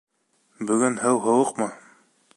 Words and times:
Бөгөн 0.71 0.97
һыу 1.03 1.23
һыуыҡмы? 1.27 1.71